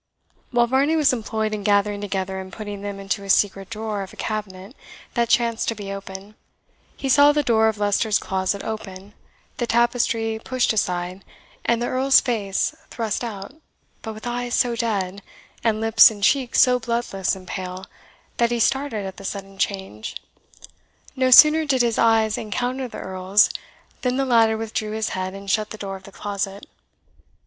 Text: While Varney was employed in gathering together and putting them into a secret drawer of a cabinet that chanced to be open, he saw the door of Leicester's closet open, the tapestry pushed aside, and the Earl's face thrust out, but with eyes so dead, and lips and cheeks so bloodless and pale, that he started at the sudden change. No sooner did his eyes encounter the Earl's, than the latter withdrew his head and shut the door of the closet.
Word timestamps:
While 0.49 0.65
Varney 0.65 0.95
was 0.95 1.13
employed 1.13 1.53
in 1.53 1.61
gathering 1.61 2.01
together 2.01 2.39
and 2.39 2.51
putting 2.51 2.81
them 2.81 2.99
into 2.99 3.23
a 3.23 3.29
secret 3.29 3.69
drawer 3.69 4.01
of 4.01 4.11
a 4.11 4.15
cabinet 4.15 4.75
that 5.13 5.29
chanced 5.29 5.67
to 5.67 5.75
be 5.75 5.93
open, 5.93 6.33
he 6.97 7.07
saw 7.07 7.31
the 7.31 7.43
door 7.43 7.67
of 7.67 7.77
Leicester's 7.77 8.17
closet 8.17 8.63
open, 8.63 9.13
the 9.57 9.67
tapestry 9.67 10.41
pushed 10.43 10.73
aside, 10.73 11.23
and 11.65 11.83
the 11.83 11.87
Earl's 11.87 12.19
face 12.19 12.73
thrust 12.89 13.23
out, 13.23 13.53
but 14.01 14.15
with 14.15 14.25
eyes 14.25 14.55
so 14.55 14.75
dead, 14.75 15.21
and 15.63 15.79
lips 15.79 16.09
and 16.09 16.23
cheeks 16.23 16.59
so 16.59 16.79
bloodless 16.79 17.35
and 17.35 17.47
pale, 17.47 17.85
that 18.37 18.49
he 18.49 18.59
started 18.59 19.05
at 19.05 19.17
the 19.17 19.23
sudden 19.23 19.59
change. 19.59 20.15
No 21.15 21.29
sooner 21.29 21.63
did 21.63 21.83
his 21.83 21.99
eyes 21.99 22.39
encounter 22.39 22.87
the 22.87 22.97
Earl's, 22.97 23.51
than 24.01 24.17
the 24.17 24.25
latter 24.25 24.57
withdrew 24.57 24.93
his 24.93 25.09
head 25.09 25.35
and 25.35 25.47
shut 25.47 25.69
the 25.69 25.77
door 25.77 25.95
of 25.95 26.05
the 26.05 26.11
closet. 26.11 26.65